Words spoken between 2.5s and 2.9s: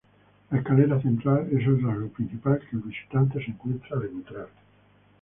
que el